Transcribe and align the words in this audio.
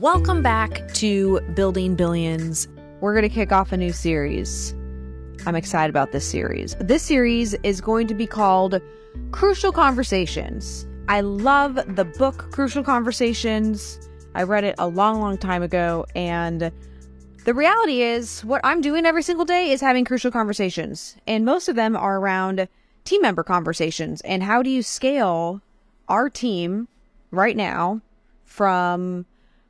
Welcome 0.00 0.44
back 0.44 0.86
to 0.94 1.40
Building 1.54 1.96
Billions. 1.96 2.68
We're 3.00 3.14
going 3.14 3.28
to 3.28 3.34
kick 3.34 3.50
off 3.50 3.72
a 3.72 3.76
new 3.76 3.90
series. 3.90 4.72
I'm 5.44 5.56
excited 5.56 5.90
about 5.90 6.12
this 6.12 6.24
series. 6.24 6.76
This 6.78 7.02
series 7.02 7.54
is 7.64 7.80
going 7.80 8.06
to 8.06 8.14
be 8.14 8.24
called 8.24 8.80
Crucial 9.32 9.72
Conversations. 9.72 10.86
I 11.08 11.22
love 11.22 11.96
the 11.96 12.04
book 12.04 12.48
Crucial 12.52 12.84
Conversations. 12.84 13.98
I 14.36 14.44
read 14.44 14.62
it 14.62 14.76
a 14.78 14.86
long, 14.86 15.18
long 15.18 15.36
time 15.36 15.64
ago. 15.64 16.06
And 16.14 16.70
the 17.44 17.54
reality 17.54 18.02
is, 18.02 18.44
what 18.44 18.60
I'm 18.62 18.80
doing 18.80 19.04
every 19.04 19.24
single 19.24 19.44
day 19.44 19.72
is 19.72 19.80
having 19.80 20.04
crucial 20.04 20.30
conversations. 20.30 21.16
And 21.26 21.44
most 21.44 21.68
of 21.68 21.74
them 21.74 21.96
are 21.96 22.18
around 22.18 22.68
team 23.02 23.20
member 23.20 23.42
conversations. 23.42 24.20
And 24.20 24.44
how 24.44 24.62
do 24.62 24.70
you 24.70 24.84
scale 24.84 25.60
our 26.08 26.30
team 26.30 26.86
right 27.32 27.56
now 27.56 28.00
from 28.44 29.26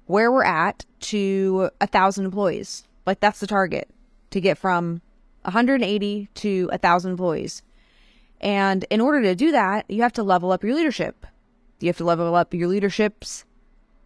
where 0.09 0.33
we're 0.33 0.43
at 0.43 0.85
to 1.01 1.71
a 1.81 1.87
thousand 1.87 2.25
employees. 2.25 2.85
Like 3.07 3.21
that's 3.21 3.41
the 3.41 3.47
target 3.47 3.89
to 4.31 4.41
get 4.41 4.59
from 4.59 5.03
180 5.43 6.29
to 6.35 6.71
a 6.73 6.79
thousand 6.79 7.13
employees. 7.13 7.63
And 8.41 8.85
in 8.91 9.01
order 9.01 9.23
to 9.23 9.35
do 9.35 9.53
that, 9.53 9.85
you 9.89 10.03
have 10.03 10.13
to 10.15 10.23
level 10.23 10.51
up 10.51 10.65
your 10.65 10.75
leadership. 10.75 11.27
You 11.81 11.89
have 11.89 11.99
to 11.99 12.05
level 12.05 12.35
up 12.35 12.55
your 12.55 12.69
leadership's, 12.69 13.45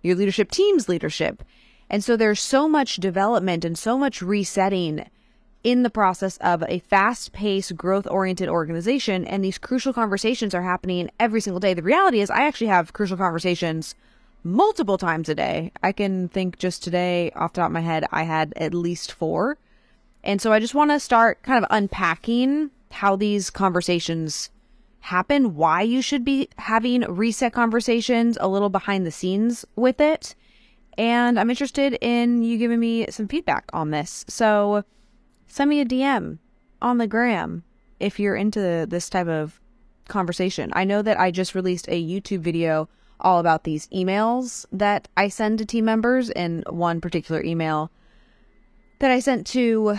your 0.02 0.16
leadership 0.16 0.50
team's 0.50 0.88
leadership. 0.88 1.44
And 1.88 2.02
so 2.02 2.16
there's 2.16 2.40
so 2.40 2.68
much 2.68 2.96
development 2.96 3.64
and 3.64 3.78
so 3.78 3.96
much 3.96 4.22
resetting 4.22 5.08
in 5.62 5.84
the 5.84 5.90
process 5.90 6.36
of 6.38 6.64
a 6.66 6.80
fast 6.80 7.32
paced, 7.32 7.76
growth 7.76 8.08
oriented 8.10 8.48
organization. 8.48 9.24
And 9.24 9.44
these 9.44 9.58
crucial 9.58 9.92
conversations 9.92 10.52
are 10.52 10.62
happening 10.62 11.10
every 11.20 11.40
single 11.40 11.60
day. 11.60 11.74
The 11.74 11.82
reality 11.82 12.20
is, 12.20 12.30
I 12.30 12.42
actually 12.42 12.66
have 12.68 12.92
crucial 12.92 13.16
conversations 13.16 13.94
multiple 14.44 14.98
times 14.98 15.28
a 15.28 15.34
day. 15.34 15.72
I 15.82 15.92
can 15.92 16.28
think 16.28 16.58
just 16.58 16.82
today, 16.82 17.30
off 17.34 17.52
the 17.52 17.60
top 17.60 17.68
of 17.68 17.72
my 17.72 17.80
head, 17.80 18.06
I 18.10 18.24
had 18.24 18.52
at 18.56 18.74
least 18.74 19.12
four. 19.12 19.58
And 20.24 20.40
so 20.40 20.52
I 20.52 20.60
just 20.60 20.74
want 20.74 20.90
to 20.90 21.00
start 21.00 21.42
kind 21.42 21.64
of 21.64 21.70
unpacking 21.70 22.70
how 22.90 23.16
these 23.16 23.50
conversations 23.50 24.50
happen, 25.00 25.56
why 25.56 25.82
you 25.82 26.00
should 26.00 26.24
be 26.24 26.48
having 26.58 27.00
reset 27.02 27.52
conversations, 27.52 28.38
a 28.40 28.48
little 28.48 28.68
behind 28.68 29.04
the 29.04 29.10
scenes 29.10 29.64
with 29.74 30.00
it. 30.00 30.34
And 30.96 31.40
I'm 31.40 31.50
interested 31.50 31.98
in 32.00 32.42
you 32.42 32.58
giving 32.58 32.78
me 32.78 33.06
some 33.10 33.26
feedback 33.26 33.64
on 33.72 33.90
this. 33.90 34.24
So 34.28 34.84
send 35.48 35.70
me 35.70 35.80
a 35.80 35.84
DM 35.84 36.38
on 36.80 36.98
the 36.98 37.06
gram 37.06 37.64
if 37.98 38.20
you're 38.20 38.36
into 38.36 38.86
this 38.88 39.08
type 39.08 39.28
of 39.28 39.60
conversation. 40.06 40.70
I 40.74 40.84
know 40.84 41.02
that 41.02 41.18
I 41.18 41.30
just 41.30 41.54
released 41.54 41.88
a 41.88 42.02
YouTube 42.02 42.40
video 42.40 42.88
all 43.22 43.38
about 43.38 43.64
these 43.64 43.88
emails 43.88 44.66
that 44.72 45.08
I 45.16 45.28
send 45.28 45.58
to 45.58 45.66
team 45.66 45.84
members. 45.84 46.30
And 46.30 46.64
one 46.68 47.00
particular 47.00 47.42
email 47.42 47.90
that 48.98 49.10
I 49.10 49.20
sent 49.20 49.46
to 49.48 49.96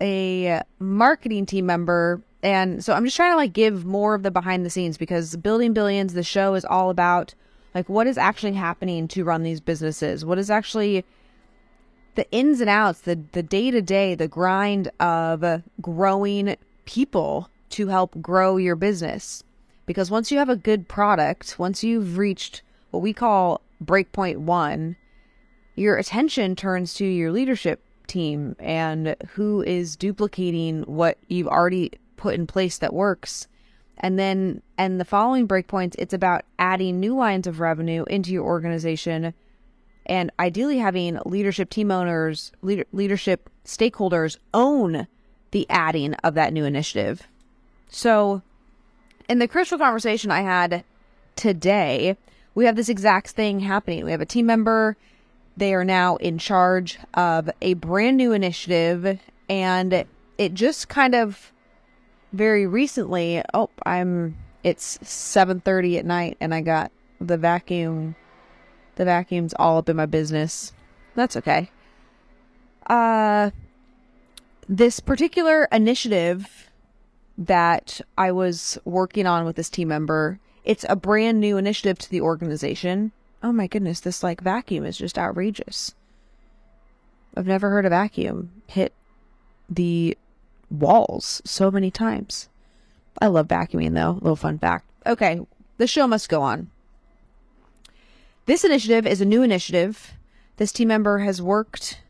a 0.00 0.62
marketing 0.78 1.46
team 1.46 1.66
member. 1.66 2.22
And 2.42 2.84
so 2.84 2.92
I'm 2.92 3.04
just 3.04 3.16
trying 3.16 3.32
to 3.32 3.36
like 3.36 3.52
give 3.52 3.84
more 3.84 4.14
of 4.14 4.22
the 4.22 4.30
behind 4.30 4.64
the 4.64 4.70
scenes 4.70 4.96
because 4.96 5.36
Building 5.36 5.72
Billions, 5.72 6.12
the 6.12 6.22
show 6.22 6.54
is 6.54 6.64
all 6.64 6.90
about 6.90 7.34
like 7.74 7.88
what 7.88 8.06
is 8.06 8.16
actually 8.16 8.54
happening 8.54 9.06
to 9.08 9.24
run 9.24 9.42
these 9.42 9.60
businesses? 9.60 10.24
What 10.24 10.38
is 10.38 10.50
actually 10.50 11.04
the 12.14 12.30
ins 12.30 12.60
and 12.60 12.70
outs, 12.70 13.00
the 13.00 13.20
the 13.32 13.42
day 13.42 13.70
to 13.70 13.82
day, 13.82 14.14
the 14.14 14.28
grind 14.28 14.90
of 14.98 15.62
growing 15.80 16.56
people 16.86 17.50
to 17.70 17.88
help 17.88 18.20
grow 18.22 18.56
your 18.56 18.76
business. 18.76 19.44
Because 19.86 20.10
once 20.10 20.30
you 20.30 20.38
have 20.38 20.48
a 20.48 20.56
good 20.56 20.88
product, 20.88 21.58
once 21.58 21.82
you've 21.82 22.18
reached 22.18 22.62
what 22.90 23.02
we 23.02 23.12
call 23.12 23.60
breakpoint 23.82 24.38
one, 24.38 24.96
your 25.76 25.96
attention 25.96 26.56
turns 26.56 26.94
to 26.94 27.04
your 27.04 27.30
leadership 27.30 27.80
team 28.06 28.56
and 28.58 29.16
who 29.30 29.62
is 29.62 29.96
duplicating 29.96 30.82
what 30.82 31.18
you've 31.28 31.48
already 31.48 31.92
put 32.16 32.34
in 32.34 32.46
place 32.46 32.78
that 32.78 32.94
works. 32.94 33.46
And 33.98 34.18
then, 34.18 34.62
and 34.76 35.00
the 35.00 35.04
following 35.04 35.48
breakpoints, 35.48 35.94
it's 35.98 36.14
about 36.14 36.44
adding 36.58 37.00
new 37.00 37.14
lines 37.16 37.46
of 37.46 37.60
revenue 37.60 38.04
into 38.08 38.32
your 38.32 38.44
organization 38.44 39.34
and 40.06 40.30
ideally 40.38 40.78
having 40.78 41.18
leadership 41.24 41.70
team 41.70 41.90
owners, 41.90 42.52
leader, 42.62 42.84
leadership 42.92 43.50
stakeholders 43.64 44.38
own 44.54 45.06
the 45.50 45.66
adding 45.68 46.14
of 46.14 46.34
that 46.34 46.52
new 46.52 46.64
initiative. 46.64 47.26
So, 47.88 48.42
in 49.28 49.38
the 49.38 49.48
crucial 49.48 49.78
conversation 49.78 50.30
I 50.30 50.42
had 50.42 50.84
today, 51.34 52.16
we 52.54 52.64
have 52.66 52.76
this 52.76 52.88
exact 52.88 53.30
thing 53.30 53.60
happening. 53.60 54.04
We 54.04 54.10
have 54.12 54.20
a 54.20 54.26
team 54.26 54.46
member. 54.46 54.96
They 55.56 55.74
are 55.74 55.84
now 55.84 56.16
in 56.16 56.38
charge 56.38 56.98
of 57.14 57.50
a 57.60 57.74
brand 57.74 58.16
new 58.16 58.32
initiative. 58.32 59.20
And 59.48 60.04
it 60.38 60.54
just 60.54 60.88
kind 60.88 61.14
of 61.14 61.52
very 62.32 62.66
recently, 62.66 63.42
oh, 63.54 63.70
I'm, 63.84 64.36
it's 64.62 64.98
7.30 64.98 65.98
at 65.98 66.06
night 66.06 66.36
and 66.40 66.54
I 66.54 66.60
got 66.60 66.92
the 67.20 67.36
vacuum, 67.36 68.14
the 68.96 69.04
vacuum's 69.04 69.54
all 69.58 69.78
up 69.78 69.88
in 69.88 69.96
my 69.96 70.06
business. 70.06 70.72
That's 71.14 71.36
okay. 71.36 71.70
Uh, 72.86 73.50
this 74.68 75.00
particular 75.00 75.68
initiative 75.72 76.65
that 77.38 78.00
I 78.16 78.32
was 78.32 78.78
working 78.84 79.26
on 79.26 79.44
with 79.44 79.56
this 79.56 79.70
team 79.70 79.88
member. 79.88 80.38
It's 80.64 80.84
a 80.88 80.96
brand 80.96 81.40
new 81.40 81.56
initiative 81.56 81.98
to 82.00 82.10
the 82.10 82.20
organization. 82.20 83.12
Oh 83.42 83.52
my 83.52 83.66
goodness, 83.66 84.00
this 84.00 84.22
like 84.22 84.40
vacuum 84.40 84.84
is 84.84 84.98
just 84.98 85.18
outrageous. 85.18 85.94
I've 87.36 87.46
never 87.46 87.70
heard 87.70 87.84
a 87.84 87.90
vacuum 87.90 88.62
hit 88.66 88.92
the 89.68 90.16
walls 90.70 91.42
so 91.44 91.70
many 91.70 91.90
times. 91.90 92.48
I 93.20 93.26
love 93.26 93.48
vacuuming 93.48 93.94
though. 93.94 94.12
Little 94.12 94.36
fun 94.36 94.58
fact. 94.58 94.86
Okay, 95.06 95.40
the 95.76 95.86
show 95.86 96.06
must 96.06 96.28
go 96.28 96.42
on. 96.42 96.70
This 98.46 98.64
initiative 98.64 99.06
is 99.06 99.20
a 99.20 99.26
new 99.26 99.42
initiative. 99.42 100.14
This 100.56 100.72
team 100.72 100.88
member 100.88 101.18
has 101.18 101.42
worked 101.42 102.00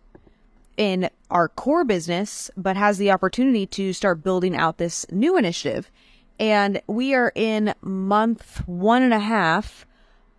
in 0.77 1.11
our 1.31 1.49
core 1.49 1.85
business, 1.85 2.51
but 2.57 2.77
has 2.77 2.99
the 2.99 3.11
opportunity 3.11 3.67
to 3.67 3.93
start 3.93 4.23
building 4.23 4.55
out 4.55 4.79
this 4.79 5.07
new 5.11 5.37
initiative. 5.37 5.91
And 6.39 6.81
we 6.87 7.15
are 7.15 7.33
in 7.35 7.75
month 7.81 8.63
one 8.67 9.03
and 9.03 9.15
a 9.15 9.19
half 9.19 9.87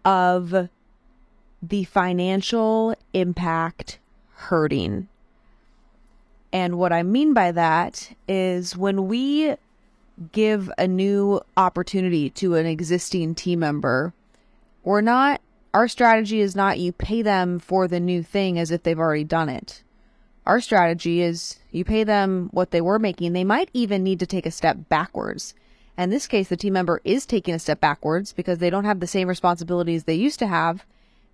of 0.06 0.70
the 1.62 1.84
financial 1.86 2.96
impact 3.14 4.00
hurting. 4.34 5.08
And 6.54 6.78
what 6.78 6.94
I 6.94 7.04
mean 7.04 7.34
by 7.34 7.52
that 7.52 8.16
is 8.28 8.78
when 8.78 9.08
we 9.08 9.56
give 10.32 10.72
a 10.78 10.88
new 10.88 11.42
opportunity 11.58 12.30
to 12.32 12.56
an 12.56 12.66
existing 12.66 13.36
team 13.36 13.60
member, 13.60 14.14
we're 14.84 15.02
not, 15.02 15.42
our 15.74 15.88
strategy 15.88 16.40
is 16.40 16.56
not 16.56 16.80
you 16.80 16.92
pay 16.92 17.22
them 17.22 17.60
for 17.60 17.88
the 17.88 18.00
new 18.00 18.24
thing 18.24 18.58
as 18.58 18.72
if 18.72 18.84
they've 18.84 18.98
already 18.98 19.26
done 19.26 19.50
it 19.50 19.84
our 20.48 20.62
strategy 20.62 21.22
is 21.22 21.60
you 21.72 21.84
pay 21.84 22.06
them 22.06 22.50
what 22.54 22.72
they 22.72 22.82
were 22.82 22.98
making. 22.98 23.34
They 23.34 23.44
might 23.44 23.70
even 23.74 24.02
need 24.02 24.20
to 24.22 24.26
take 24.26 24.46
a 24.46 24.52
step 24.52 24.78
backwards. 24.88 25.54
In 25.98 26.10
this 26.10 26.26
case, 26.26 26.48
the 26.48 26.56
team 26.56 26.74
member 26.74 27.02
is 27.04 27.26
taking 27.26 27.54
a 27.54 27.60
step 27.60 27.82
backwards 27.82 28.32
because 28.32 28.60
they 28.60 28.70
don't 28.70 28.86
have 28.86 29.02
the 29.02 29.08
same 29.08 29.28
responsibilities 29.28 30.06
they 30.06 30.16
used 30.16 30.40
to 30.40 30.48
have. 30.48 30.86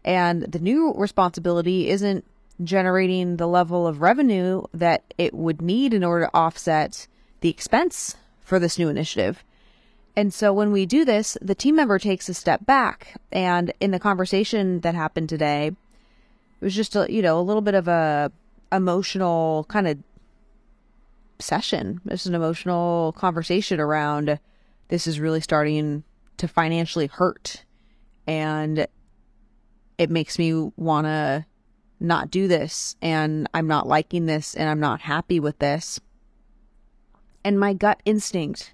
And 0.03 0.41
the 0.43 0.59
new 0.59 0.93
responsibility 0.95 1.89
isn't 1.89 2.25
generating 2.63 3.37
the 3.37 3.47
level 3.47 3.85
of 3.85 4.01
revenue 4.01 4.63
that 4.73 5.13
it 5.17 5.33
would 5.33 5.61
need 5.61 5.93
in 5.93 6.03
order 6.03 6.25
to 6.25 6.33
offset 6.33 7.07
the 7.41 7.49
expense 7.49 8.15
for 8.41 8.57
this 8.57 8.79
new 8.79 8.89
initiative. 8.89 9.43
And 10.15 10.33
so 10.33 10.51
when 10.51 10.71
we 10.71 10.85
do 10.85 11.05
this, 11.05 11.37
the 11.41 11.55
team 11.55 11.75
member 11.75 11.99
takes 11.99 12.29
a 12.29 12.33
step 12.33 12.65
back. 12.65 13.21
And 13.31 13.73
in 13.79 13.91
the 13.91 13.99
conversation 13.99 14.79
that 14.79 14.95
happened 14.95 15.29
today, 15.29 15.67
it 15.67 16.65
was 16.65 16.75
just 16.75 16.95
a, 16.95 17.05
you 17.09 17.21
know, 17.21 17.39
a 17.39 17.41
little 17.41 17.61
bit 17.61 17.75
of 17.75 17.87
a 17.87 18.31
emotional 18.73 19.65
kind 19.69 19.87
of 19.87 19.97
session. 21.39 22.01
It's 22.05 22.25
an 22.25 22.35
emotional 22.35 23.13
conversation 23.13 23.79
around 23.79 24.39
this 24.87 25.07
is 25.07 25.19
really 25.19 25.41
starting 25.41 26.03
to 26.37 26.47
financially 26.47 27.07
hurt. 27.07 27.63
And 28.27 28.87
it 29.97 30.09
makes 30.09 30.39
me 30.39 30.71
want 30.75 31.05
to 31.05 31.45
not 31.99 32.31
do 32.31 32.47
this. 32.47 32.95
And 33.01 33.47
I'm 33.53 33.67
not 33.67 33.87
liking 33.87 34.25
this. 34.25 34.55
And 34.55 34.69
I'm 34.69 34.79
not 34.79 35.01
happy 35.01 35.39
with 35.39 35.59
this. 35.59 35.99
And 37.43 37.59
my 37.59 37.73
gut 37.73 38.01
instinct, 38.05 38.73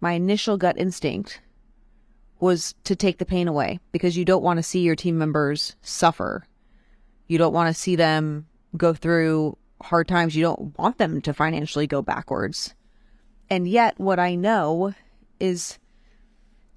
my 0.00 0.12
initial 0.12 0.56
gut 0.56 0.78
instinct 0.78 1.40
was 2.40 2.74
to 2.84 2.96
take 2.96 3.18
the 3.18 3.26
pain 3.26 3.46
away 3.46 3.78
because 3.92 4.16
you 4.16 4.24
don't 4.24 4.42
want 4.42 4.56
to 4.56 4.62
see 4.62 4.80
your 4.80 4.96
team 4.96 5.18
members 5.18 5.76
suffer. 5.82 6.46
You 7.28 7.38
don't 7.38 7.52
want 7.52 7.68
to 7.68 7.80
see 7.80 7.96
them 7.96 8.46
go 8.76 8.92
through 8.94 9.56
hard 9.82 10.08
times. 10.08 10.36
You 10.36 10.42
don't 10.42 10.78
want 10.78 10.98
them 10.98 11.20
to 11.22 11.34
financially 11.34 11.86
go 11.86 12.02
backwards. 12.02 12.74
And 13.48 13.66
yet, 13.66 13.98
what 13.98 14.18
I 14.18 14.34
know 14.34 14.94
is 15.38 15.78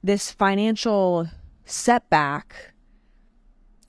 this 0.01 0.31
financial 0.31 1.30
setback 1.66 2.74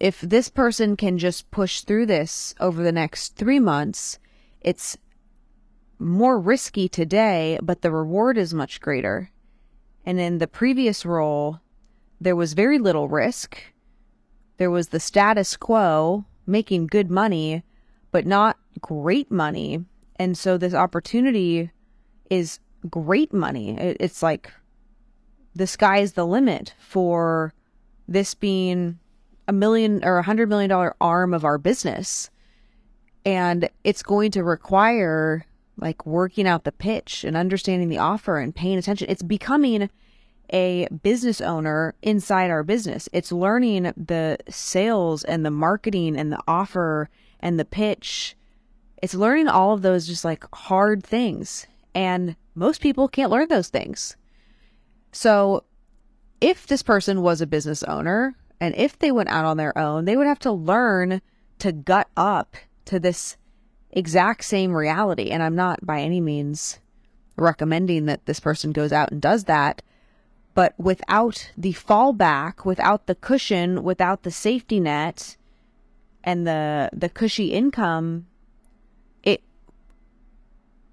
if 0.01 0.21
this 0.21 0.49
person 0.49 0.97
can 0.97 1.19
just 1.19 1.51
push 1.51 1.81
through 1.81 2.07
this 2.07 2.55
over 2.61 2.83
the 2.83 2.93
next 2.93 3.37
three 3.37 3.61
months, 3.61 4.19
it's 4.61 4.99
more 5.99 6.39
risky 6.39 6.89
today, 6.89 7.59
but 7.63 7.83
the 7.83 7.91
reward 7.91 8.37
is 8.37 8.53
much 8.53 8.81
greater. 8.81 9.31
And 10.05 10.21
in 10.21 10.39
the 10.39 10.47
previous 10.47 11.07
role, 11.07 11.61
there 12.21 12.37
was 12.37 12.53
very 12.53 12.79
little 12.79 13.09
risk. 13.09 13.57
There 14.59 14.71
was 14.71 14.89
the 14.89 15.01
status 15.01 15.57
quo, 15.57 16.25
making 16.47 16.89
good 16.89 17.11
money, 17.11 17.65
but 18.15 18.27
not 18.27 18.57
great 18.81 19.29
money. 19.29 19.85
And 20.21 20.39
so 20.39 20.57
this 20.57 20.73
opportunity 20.73 21.73
is 22.31 22.61
great 22.89 23.35
money. 23.35 23.77
It's 23.77 24.23
like 24.23 24.53
the 25.57 25.67
sky's 25.67 26.13
the 26.13 26.25
limit 26.25 26.75
for 26.79 27.53
this 28.07 28.33
being 28.33 29.01
a 29.49 29.53
million 29.53 30.05
or 30.05 30.19
a 30.19 30.23
hundred 30.23 30.49
million 30.49 30.71
dollar 30.71 30.95
arm 31.01 31.35
of 31.35 31.45
our 31.45 31.59
business. 31.59 32.31
And 33.25 33.69
it's 33.83 34.05
going 34.05 34.31
to 34.31 34.45
require 34.45 35.45
like 35.77 36.07
working 36.07 36.47
out 36.47 36.63
the 36.63 36.71
pitch 36.71 37.25
and 37.25 37.37
understanding 37.37 37.89
the 37.89 37.99
offer 37.99 38.39
and 38.39 38.55
paying 38.55 38.79
attention. 38.79 39.09
It's 39.11 39.25
becoming 39.25 39.91
a 40.53 40.89
business 41.03 41.41
owner 41.41 41.95
inside 42.03 42.51
our 42.51 42.63
business. 42.63 43.09
It's 43.13 43.33
learning 43.33 43.93
the 43.97 44.39
sales 44.49 45.25
and 45.25 45.45
the 45.45 45.51
marketing 45.51 46.17
and 46.17 46.33
the 46.33 46.41
offer 46.47 47.09
and 47.41 47.59
the 47.59 47.65
pitch. 47.65 48.37
It's 49.03 49.15
learning 49.15 49.49
all 49.49 49.75
of 49.75 49.83
those 49.83 50.07
just 50.07 50.25
like 50.25 50.45
hard 50.55 51.03
things. 51.05 51.67
And 51.95 52.37
most 52.55 52.81
people 52.81 53.09
can't 53.09 53.31
learn 53.31 53.49
those 53.49 53.69
things. 53.69 54.17
So 55.13 55.65
if 56.41 56.67
this 56.67 56.83
person 56.83 57.23
was 57.23 57.41
a 57.41 57.47
business 57.47 57.83
owner 57.85 58.35
and 58.61 58.75
if 58.77 58.99
they 58.99 59.13
went 59.13 59.29
out 59.29 59.45
on 59.45 59.57
their 59.57 59.77
own, 59.77 60.05
they 60.05 60.17
would 60.17 60.27
have 60.27 60.39
to 60.41 60.53
learn 60.53 61.21
to 61.59 61.73
gut 61.73 62.09
up 62.17 62.57
to 62.87 62.99
this 62.99 63.37
exact 63.91 64.45
same 64.45 64.73
reality. 64.73 65.31
And 65.31 65.43
I'm 65.43 65.55
not 65.55 65.85
by 65.85 66.01
any 66.01 66.21
means 66.21 66.81
recommending 67.37 68.07
that 68.07 68.27
this 68.27 68.41
person 68.41 68.73
goes 68.73 68.93
out 68.93 69.11
and 69.11 69.21
does 69.21 69.45
that. 69.45 69.83
But 70.55 70.75
without 70.79 71.51
the 71.57 71.73
fallback, 71.73 72.65
without 72.65 73.07
the 73.07 73.15
cushion, 73.15 73.83
without 73.83 74.23
the 74.23 74.31
safety 74.31 74.81
net 74.81 75.37
and 76.23 76.47
the 76.47 76.91
the 76.93 77.09
cushy 77.09 77.53
income, 77.53 78.27
it 79.23 79.43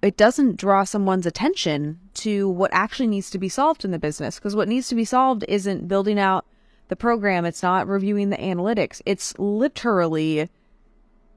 it 0.01 0.17
doesn't 0.17 0.57
draw 0.57 0.83
someone's 0.83 1.27
attention 1.27 1.99
to 2.15 2.49
what 2.49 2.71
actually 2.73 3.07
needs 3.07 3.29
to 3.29 3.37
be 3.37 3.49
solved 3.49 3.85
in 3.85 3.91
the 3.91 3.99
business. 3.99 4.39
Because 4.39 4.55
what 4.55 4.67
needs 4.67 4.87
to 4.89 4.95
be 4.95 5.05
solved 5.05 5.45
isn't 5.47 5.87
building 5.87 6.19
out 6.19 6.45
the 6.87 6.95
program, 6.95 7.45
it's 7.45 7.63
not 7.63 7.87
reviewing 7.87 8.31
the 8.31 8.37
analytics. 8.37 9.01
It's 9.05 9.37
literally 9.37 10.49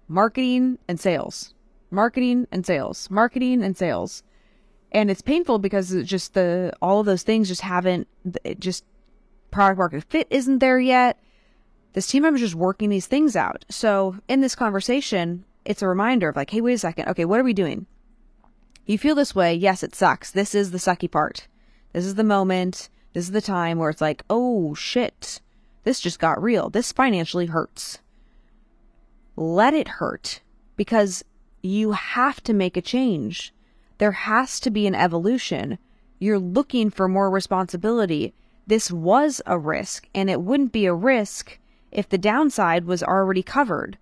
marketing 0.08 0.78
and 0.88 0.98
sales 0.98 1.54
marketing 1.94 2.46
and 2.52 2.66
sales, 2.66 3.10
marketing 3.10 3.62
and 3.62 3.76
sales. 3.76 4.22
And 4.94 5.10
it's 5.10 5.20
painful 5.20 5.58
because 5.58 5.92
just 6.04 6.34
the 6.34 6.72
all 6.80 7.00
of 7.00 7.06
those 7.06 7.24
things 7.24 7.48
just 7.48 7.62
haven't 7.62 8.06
just 8.60 8.84
product 9.50 9.78
market 9.78 10.04
fit 10.04 10.28
isn't 10.30 10.60
there 10.60 10.78
yet. 10.78 11.18
This 11.92 12.06
team 12.06 12.24
is 12.24 12.40
just 12.40 12.54
working 12.54 12.90
these 12.90 13.06
things 13.06 13.36
out. 13.36 13.64
So 13.68 14.16
in 14.28 14.40
this 14.40 14.54
conversation, 14.54 15.44
it's 15.64 15.82
a 15.82 15.88
reminder 15.88 16.28
of 16.28 16.36
like, 16.36 16.50
hey, 16.50 16.60
wait 16.60 16.74
a 16.74 16.78
second. 16.78 17.08
Okay, 17.08 17.24
what 17.24 17.40
are 17.40 17.44
we 17.44 17.52
doing? 17.52 17.86
You 18.86 18.96
feel 18.98 19.14
this 19.14 19.34
way. 19.34 19.54
Yes, 19.54 19.82
it 19.82 19.94
sucks. 19.94 20.30
This 20.30 20.54
is 20.54 20.70
the 20.70 20.78
sucky 20.78 21.10
part. 21.10 21.48
This 21.92 22.04
is 22.04 22.14
the 22.14 22.24
moment. 22.24 22.88
This 23.14 23.24
is 23.24 23.30
the 23.32 23.40
time 23.40 23.78
where 23.78 23.90
it's 23.90 24.00
like, 24.00 24.24
oh 24.30 24.74
shit, 24.74 25.40
this 25.84 26.00
just 26.00 26.18
got 26.18 26.42
real. 26.42 26.70
This 26.70 26.92
financially 26.92 27.46
hurts. 27.46 27.98
Let 29.36 29.74
it 29.74 29.88
hurt 29.88 30.40
because 30.76 31.24
you 31.62 31.92
have 31.92 32.42
to 32.42 32.52
make 32.52 32.76
a 32.76 32.82
change. 32.82 33.52
There 33.98 34.12
has 34.12 34.60
to 34.60 34.70
be 34.70 34.86
an 34.86 34.94
evolution. 34.94 35.78
You're 36.18 36.38
looking 36.38 36.90
for 36.90 37.08
more 37.08 37.30
responsibility. 37.30 38.34
This 38.66 38.90
was 38.90 39.42
a 39.46 39.58
risk, 39.58 40.08
and 40.14 40.30
it 40.30 40.40
wouldn't 40.40 40.72
be 40.72 40.86
a 40.86 40.94
risk 40.94 41.58
if 41.92 42.08
the 42.08 42.18
downside 42.18 42.86
was 42.86 43.02
already 43.02 43.42
covered. 43.42 43.98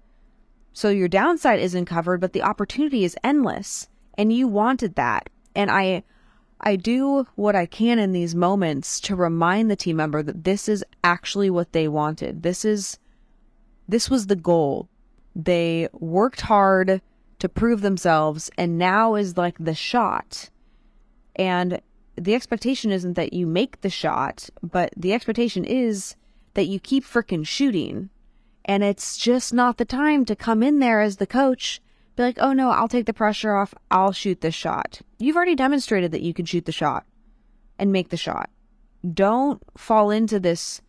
So 0.72 0.88
your 0.88 1.08
downside 1.08 1.60
isn't 1.60 1.84
covered, 1.84 2.20
but 2.20 2.32
the 2.32 2.42
opportunity 2.42 3.04
is 3.04 3.16
endless, 3.22 3.88
and 4.16 4.32
you 4.32 4.48
wanted 4.48 4.94
that. 4.94 5.28
And 5.54 5.70
I 5.70 6.04
I 6.60 6.76
do 6.76 7.26
what 7.34 7.56
I 7.56 7.66
can 7.66 7.98
in 7.98 8.12
these 8.12 8.34
moments 8.34 9.00
to 9.00 9.16
remind 9.16 9.70
the 9.70 9.76
team 9.76 9.96
member 9.96 10.22
that 10.22 10.44
this 10.44 10.68
is 10.68 10.84
actually 11.02 11.50
what 11.50 11.72
they 11.72 11.88
wanted. 11.88 12.42
This 12.42 12.64
is 12.64 12.98
this 13.88 14.08
was 14.08 14.28
the 14.28 14.36
goal. 14.36 14.88
They 15.34 15.88
worked 15.92 16.42
hard 16.42 17.02
to 17.42 17.48
prove 17.48 17.80
themselves 17.80 18.52
and 18.56 18.78
now 18.78 19.16
is 19.16 19.36
like 19.36 19.56
the 19.58 19.74
shot. 19.74 20.48
And 21.34 21.80
the 22.14 22.36
expectation 22.36 22.92
isn't 22.92 23.14
that 23.14 23.32
you 23.32 23.48
make 23.48 23.80
the 23.80 23.90
shot 23.90 24.48
but 24.62 24.92
the 24.96 25.12
expectation 25.12 25.64
is 25.64 26.14
that 26.54 26.68
you 26.68 26.78
keep 26.78 27.02
freaking 27.04 27.44
shooting. 27.44 28.10
And 28.64 28.84
it's 28.84 29.16
just 29.16 29.52
not 29.52 29.78
the 29.78 29.84
time 29.84 30.24
to 30.26 30.36
come 30.36 30.62
in 30.62 30.78
there 30.78 31.00
as 31.00 31.16
the 31.16 31.26
coach 31.26 31.82
be 32.14 32.22
like 32.22 32.38
oh 32.38 32.52
no 32.52 32.70
i'll 32.70 32.86
take 32.86 33.06
the 33.06 33.12
pressure 33.12 33.56
off. 33.56 33.74
I'll 33.90 34.12
shoot 34.12 34.40
this 34.40 34.54
shot. 34.54 35.00
You've 35.18 35.34
already 35.34 35.56
demonstrated 35.56 36.12
that 36.12 36.22
you 36.22 36.32
can 36.32 36.46
shoot 36.46 36.64
the 36.64 36.70
shot 36.70 37.04
and 37.76 37.90
make 37.90 38.10
the 38.10 38.16
shot. 38.16 38.50
Don't 39.12 39.60
fall 39.76 40.12
into 40.12 40.38
this 40.38 40.80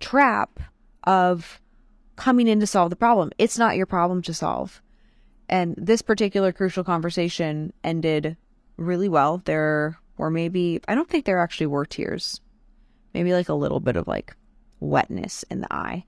trap 0.00 0.58
of 1.04 1.60
coming 2.16 2.48
in 2.48 2.58
to 2.58 2.66
solve 2.66 2.90
the 2.90 2.96
problem. 2.96 3.30
It's 3.38 3.58
not 3.58 3.76
your 3.76 3.86
problem 3.86 4.22
to 4.22 4.34
solve 4.34 4.82
and 5.50 5.74
this 5.76 6.00
particular 6.00 6.52
crucial 6.52 6.84
conversation 6.84 7.72
ended 7.82 8.36
really 8.76 9.08
well. 9.08 9.42
There 9.44 9.98
were 10.16 10.30
maybe, 10.30 10.80
I 10.86 10.94
don't 10.94 11.08
think 11.08 11.24
there 11.24 11.40
actually 11.40 11.66
were 11.66 11.84
tears, 11.84 12.40
maybe 13.12 13.32
like 13.32 13.48
a 13.48 13.54
little 13.54 13.80
bit 13.80 13.96
of 13.96 14.06
like 14.06 14.36
wetness 14.78 15.42
in 15.50 15.60
the 15.60 15.74
eye, 15.74 16.04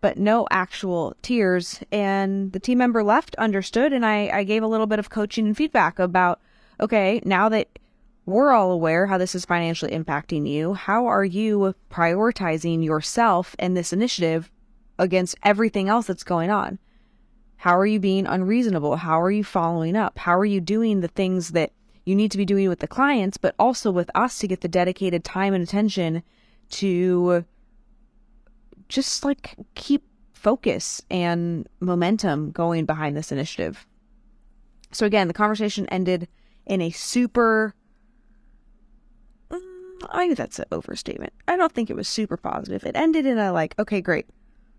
but 0.00 0.16
no 0.16 0.48
actual 0.50 1.14
tears. 1.20 1.80
And 1.92 2.50
the 2.52 2.58
team 2.58 2.78
member 2.78 3.04
left, 3.04 3.36
understood, 3.36 3.92
and 3.92 4.06
I, 4.06 4.30
I 4.32 4.42
gave 4.42 4.62
a 4.62 4.68
little 4.68 4.86
bit 4.86 4.98
of 4.98 5.10
coaching 5.10 5.46
and 5.46 5.56
feedback 5.56 5.98
about 5.98 6.40
okay, 6.80 7.20
now 7.24 7.48
that 7.50 7.78
we're 8.24 8.52
all 8.52 8.72
aware 8.72 9.06
how 9.06 9.18
this 9.18 9.34
is 9.34 9.44
financially 9.44 9.92
impacting 9.92 10.48
you, 10.48 10.72
how 10.72 11.06
are 11.06 11.24
you 11.24 11.74
prioritizing 11.90 12.82
yourself 12.82 13.54
and 13.58 13.76
this 13.76 13.92
initiative 13.92 14.50
against 14.98 15.36
everything 15.42 15.90
else 15.90 16.06
that's 16.06 16.24
going 16.24 16.50
on? 16.50 16.78
How 17.62 17.78
are 17.78 17.86
you 17.86 18.00
being 18.00 18.26
unreasonable? 18.26 18.96
How 18.96 19.22
are 19.22 19.30
you 19.30 19.44
following 19.44 19.94
up? 19.94 20.18
How 20.18 20.36
are 20.36 20.44
you 20.44 20.60
doing 20.60 20.98
the 20.98 21.06
things 21.06 21.50
that 21.50 21.70
you 22.04 22.16
need 22.16 22.32
to 22.32 22.36
be 22.36 22.44
doing 22.44 22.68
with 22.68 22.80
the 22.80 22.88
clients, 22.88 23.36
but 23.36 23.54
also 23.56 23.92
with 23.92 24.10
us 24.16 24.40
to 24.40 24.48
get 24.48 24.62
the 24.62 24.68
dedicated 24.68 25.22
time 25.22 25.54
and 25.54 25.62
attention 25.62 26.24
to 26.70 27.44
just 28.88 29.24
like 29.24 29.54
keep 29.76 30.02
focus 30.32 31.02
and 31.08 31.68
momentum 31.78 32.50
going 32.50 32.84
behind 32.84 33.16
this 33.16 33.30
initiative. 33.30 33.86
So, 34.90 35.06
again, 35.06 35.28
the 35.28 35.32
conversation 35.32 35.86
ended 35.86 36.26
in 36.66 36.80
a 36.80 36.90
super 36.90 37.76
mm, 39.52 39.60
I 40.10 40.26
think 40.26 40.36
that's 40.36 40.58
an 40.58 40.64
overstatement. 40.72 41.32
I 41.46 41.56
don't 41.56 41.70
think 41.70 41.90
it 41.90 41.96
was 41.96 42.08
super 42.08 42.36
positive. 42.36 42.82
It 42.82 42.96
ended 42.96 43.24
in 43.24 43.38
a 43.38 43.52
like, 43.52 43.78
okay, 43.78 44.00
great. 44.00 44.26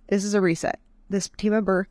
This 0.09 0.25
is 0.25 0.33
a 0.33 0.41
reset. 0.41 0.81
This 1.09 1.29
team 1.29 1.53
member 1.53 1.87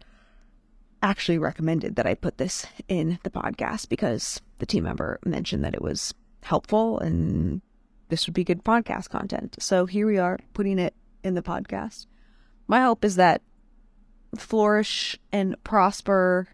actually 1.03 1.39
recommended 1.39 1.97
that 1.97 2.07
I 2.07 2.15
put 2.15 2.39
this 2.39 2.67
in 2.89 3.19
the 3.25 3.31
podcast 3.31 3.89
because 3.89 4.41
the 4.59 4.67
team 4.67 4.85
member 4.85 5.19
mentioned 5.25 5.65
that 5.65 5.75
it 5.75 5.83
was 5.83 6.15
helpful 6.43 6.99
and 6.99 7.61
this 8.09 8.27
would 8.27 8.35
be 8.35 8.45
good 8.45 8.65
podcast 8.65 9.11
content. 9.11 9.57
So 9.59 9.87
here 9.87 10.07
we 10.07 10.19
are 10.19 10.39
putting 10.55 10.79
it 10.79 10.95
in 11.25 11.35
the 11.35 11.43
podcast. 11.43 12.07
My 12.69 12.83
hope 12.83 13.05
is 13.05 13.17
that 13.17 13.43
flourish 14.37 15.19
and 15.33 15.57
prosper 15.65 16.49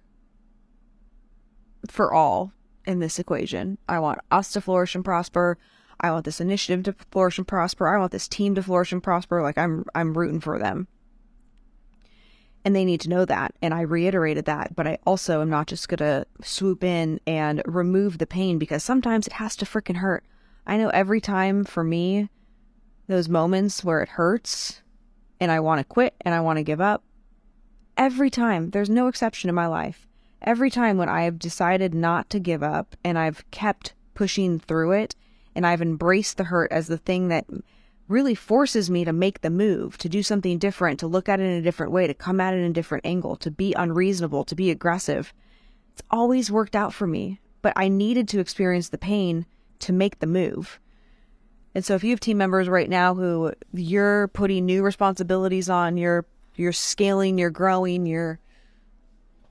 for 1.89 2.13
all 2.13 2.53
in 2.87 3.01
this 3.01 3.19
equation. 3.19 3.79
I 3.89 3.99
want 3.99 4.21
us 4.31 4.53
to 4.53 4.61
flourish 4.61 4.95
and 4.95 5.05
prosper. 5.05 5.59
I 6.01 6.11
want 6.11 6.25
this 6.25 6.41
initiative 6.41 6.85
to 6.85 7.05
flourish 7.11 7.39
and 7.39 7.47
prosper. 7.47 7.89
I 7.89 7.99
want 7.99 8.13
this 8.13 8.29
team 8.29 8.55
to 8.55 8.63
flourish 8.63 8.93
and 8.93 9.03
prosper. 9.03 9.43
Like 9.43 9.59
I'm 9.59 9.85
I'm 9.95 10.17
rooting 10.17 10.41
for 10.41 10.59
them 10.59 10.89
and 12.65 12.75
they 12.75 12.85
need 12.85 13.01
to 13.03 13.09
know 13.09 13.25
that. 13.25 13.55
And 13.63 13.73
I 13.73 13.83
reiterated 13.83 14.45
that, 14.47 14.75
but 14.75 14.87
I 14.87 14.99
also 15.07 15.41
am 15.41 15.51
not 15.51 15.67
just 15.67 15.89
going 15.89 15.99
to 15.99 16.27
swoop 16.43 16.85
in 16.85 17.21
and 17.27 17.63
remove 17.67 18.19
the 18.19 18.27
pain 18.27 18.59
because 18.59 18.83
sometimes 18.83 19.27
it 19.27 19.35
has 19.35 19.57
to 19.57 19.65
freaking 19.65 19.97
hurt. 19.97 20.25
I 20.67 20.77
know 20.77 20.89
every 20.91 21.21
time 21.21 21.65
for 21.65 21.83
me, 21.83 22.29
those 23.07 23.29
moments 23.29 23.83
where 23.83 24.03
it 24.03 24.11
hurts 24.11 24.83
and 25.41 25.51
I 25.51 25.61
want 25.61 25.79
to 25.79 25.85
quit 25.85 26.15
and 26.21 26.35
I 26.35 26.41
want 26.41 26.59
to 26.59 26.63
give 26.63 26.81
up, 26.81 27.03
every 27.97 28.31
time, 28.31 28.71
there's 28.71 28.91
no 28.91 29.09
exception 29.09 29.49
in 29.49 29.55
my 29.55 29.67
life. 29.67 30.07
Every 30.43 30.71
time 30.71 30.99
when 30.99 31.09
I 31.09 31.23
have 31.23 31.39
decided 31.39 31.95
not 31.95 32.31
to 32.31 32.39
give 32.39 32.63
up 32.63 32.97
and 33.03 33.19
I've 33.19 33.49
kept 33.51 33.95
pushing 34.15 34.59
through 34.59 34.93
it 34.93 35.15
and 35.55 35.67
I've 35.67 35.83
embraced 35.83 36.37
the 36.37 36.45
hurt 36.45 36.71
as 36.71 36.87
the 36.87 36.99
thing 36.99 37.29
that 37.29 37.47
really 38.09 38.35
forces 38.35 38.91
me 38.91 39.05
to 39.05 39.13
make 39.13 39.43
the 39.43 39.51
move, 39.51 39.99
to 39.99 40.09
do 40.09 40.23
something 40.23 40.59
different, 40.59 40.99
to 41.01 41.07
look 41.07 41.29
at 41.29 41.41
it 41.41 41.45
in 41.45 41.59
a 41.59 41.63
different 41.63 41.93
way, 41.93 42.07
to 42.07 42.15
come 42.15 42.41
at 42.41 42.55
it 42.55 42.59
in 42.59 42.71
a 42.71 42.73
different 42.73 43.05
angle, 43.07 43.37
to 43.37 43.51
be 43.51 43.75
unreasonable, 43.75 44.45
to 44.45 44.55
be 44.55 44.71
aggressive. 44.71 45.33
It's 45.93 46.03
always 46.11 46.51
worked 46.51 46.75
out 46.75 46.95
for 46.95 47.07
me, 47.07 47.41
but 47.61 47.75
I 47.77 47.89
needed 47.89 48.27
to 48.29 48.41
experience 48.41 48.89
the 48.89 48.99
pain 48.99 49.47
to 49.81 49.93
make 49.93 50.19
the 50.19 50.27
move. 50.27 50.81
And 51.75 51.85
so 51.85 51.95
if 51.95 52.03
you 52.03 52.11
have 52.11 52.21
team 52.21 52.39
members 52.39 52.69
right 52.69 52.89
now 52.89 53.15
who 53.15 53.53
you're 53.73 54.29
putting 54.29 54.65
new 54.65 54.83
responsibilities 54.83 55.69
on, 55.69 55.97
you're 55.97 56.25
you're 56.57 56.73
scaling, 56.73 57.39
you're 57.39 57.51
growing, 57.51 58.05
you're 58.07 58.41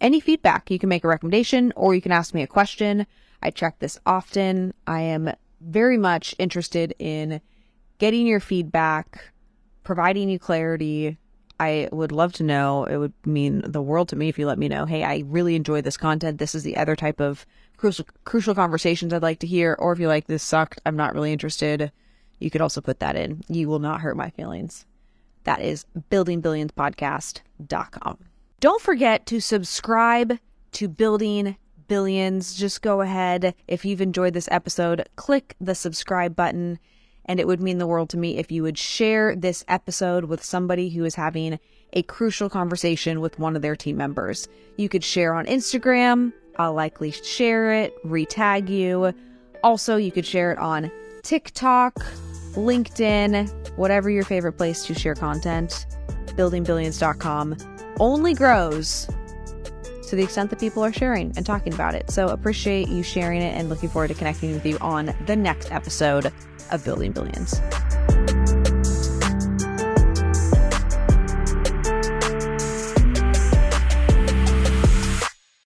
any 0.00 0.20
feedback. 0.20 0.70
You 0.70 0.78
can 0.78 0.88
make 0.88 1.04
a 1.04 1.08
recommendation 1.08 1.72
or 1.76 1.94
you 1.94 2.02
can 2.02 2.12
ask 2.12 2.34
me 2.34 2.42
a 2.42 2.46
question. 2.46 3.06
I 3.42 3.50
check 3.50 3.78
this 3.78 3.98
often. 4.04 4.74
I 4.86 5.00
am 5.02 5.32
very 5.60 5.96
much 5.96 6.34
interested 6.38 6.94
in 6.98 7.40
getting 7.98 8.26
your 8.26 8.40
feedback, 8.40 9.32
providing 9.82 10.28
you 10.28 10.38
clarity. 10.38 11.18
I 11.60 11.88
would 11.92 12.12
love 12.12 12.32
to 12.34 12.42
know. 12.42 12.84
It 12.84 12.96
would 12.96 13.12
mean 13.24 13.62
the 13.64 13.82
world 13.82 14.08
to 14.08 14.16
me 14.16 14.28
if 14.28 14.38
you 14.38 14.46
let 14.46 14.58
me 14.58 14.68
know, 14.68 14.86
hey, 14.86 15.04
I 15.04 15.22
really 15.26 15.54
enjoy 15.54 15.82
this 15.82 15.96
content. 15.96 16.38
This 16.38 16.54
is 16.54 16.62
the 16.62 16.76
other 16.76 16.96
type 16.96 17.20
of 17.20 17.46
crucial, 17.76 18.06
crucial 18.24 18.54
conversations 18.54 19.12
I'd 19.12 19.22
like 19.22 19.38
to 19.40 19.46
hear. 19.46 19.76
Or 19.78 19.92
if 19.92 19.98
you 19.98 20.08
like 20.08 20.26
this 20.26 20.42
sucked, 20.42 20.80
I'm 20.84 20.96
not 20.96 21.14
really 21.14 21.32
interested, 21.32 21.92
you 22.38 22.50
could 22.50 22.60
also 22.60 22.80
put 22.80 23.00
that 23.00 23.16
in. 23.16 23.42
You 23.48 23.68
will 23.68 23.78
not 23.78 24.00
hurt 24.00 24.16
my 24.16 24.30
feelings. 24.30 24.86
That 25.44 25.60
is 25.60 25.86
buildingbillionspodcast.com. 26.10 28.18
Don't 28.60 28.82
forget 28.82 29.26
to 29.26 29.40
subscribe 29.40 30.38
to 30.72 30.88
Building 30.88 31.56
Billions. 31.86 32.54
Just 32.54 32.82
go 32.82 33.02
ahead. 33.02 33.54
If 33.68 33.84
you've 33.84 34.00
enjoyed 34.00 34.34
this 34.34 34.48
episode, 34.50 35.08
click 35.16 35.54
the 35.60 35.74
subscribe 35.74 36.34
button. 36.34 36.78
And 37.26 37.40
it 37.40 37.46
would 37.46 37.60
mean 37.60 37.78
the 37.78 37.86
world 37.86 38.10
to 38.10 38.16
me 38.16 38.38
if 38.38 38.52
you 38.52 38.62
would 38.62 38.78
share 38.78 39.34
this 39.34 39.64
episode 39.68 40.24
with 40.24 40.42
somebody 40.42 40.90
who 40.90 41.04
is 41.04 41.14
having 41.14 41.58
a 41.92 42.02
crucial 42.02 42.50
conversation 42.50 43.20
with 43.20 43.38
one 43.38 43.56
of 43.56 43.62
their 43.62 43.76
team 43.76 43.96
members. 43.96 44.48
You 44.76 44.88
could 44.88 45.04
share 45.04 45.34
on 45.34 45.46
Instagram. 45.46 46.32
I'll 46.58 46.74
likely 46.74 47.10
share 47.10 47.72
it, 47.72 47.94
retag 48.04 48.68
you. 48.68 49.12
Also, 49.62 49.96
you 49.96 50.12
could 50.12 50.26
share 50.26 50.52
it 50.52 50.58
on 50.58 50.90
TikTok, 51.22 51.94
LinkedIn, 52.52 53.76
whatever 53.76 54.10
your 54.10 54.24
favorite 54.24 54.52
place 54.52 54.84
to 54.86 54.94
share 54.94 55.14
content, 55.14 55.86
buildingbillions.com 56.36 57.56
only 58.00 58.34
grows 58.34 59.08
to 60.08 60.16
the 60.16 60.22
extent 60.22 60.50
that 60.50 60.60
people 60.60 60.84
are 60.84 60.92
sharing 60.92 61.32
and 61.36 61.46
talking 61.46 61.72
about 61.72 61.94
it. 61.94 62.10
So 62.10 62.28
appreciate 62.28 62.88
you 62.88 63.02
sharing 63.02 63.40
it 63.40 63.54
and 63.56 63.68
looking 63.68 63.88
forward 63.88 64.08
to 64.08 64.14
connecting 64.14 64.52
with 64.52 64.66
you 64.66 64.76
on 64.80 65.14
the 65.26 65.34
next 65.36 65.72
episode 65.72 66.32
of 66.70 66.84
Building 66.84 67.12
Billions. 67.12 67.60